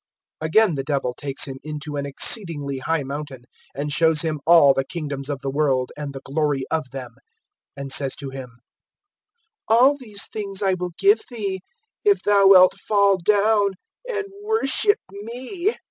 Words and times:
(8)Again 0.41 0.75
the 0.77 0.83
Devil 0.83 1.13
takes 1.13 1.45
him 1.45 1.59
into 1.63 1.95
an 1.95 2.07
exceedingly 2.07 2.79
high 2.79 3.03
mountain, 3.03 3.43
and 3.75 3.91
shows 3.91 4.23
him 4.23 4.39
all 4.47 4.73
the 4.73 4.83
kingdoms 4.83 5.29
of 5.29 5.41
the 5.43 5.51
world, 5.51 5.91
and 5.95 6.11
the 6.11 6.21
glory 6.25 6.65
of 6.71 6.89
them; 6.89 7.13
(9)and 7.77 7.91
says 7.91 8.15
to 8.15 8.31
him: 8.31 8.49
All 9.67 9.95
these 9.95 10.25
things 10.25 10.63
I 10.63 10.73
will 10.73 10.93
give 10.97 11.21
thee, 11.29 11.61
if 12.03 12.23
thou 12.23 12.47
wilt 12.47 12.73
fall 12.79 13.19
down 13.19 13.73
and 14.07 14.25
worship 14.43 14.97
me. 15.11 15.75